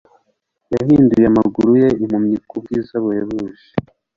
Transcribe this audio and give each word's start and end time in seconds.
yahinduye 0.73 1.25
amaguru 1.31 1.71
ye 1.81 1.87
impumyi 2.03 2.37
kubwiza 2.49 2.93
buhebuje 3.03 3.67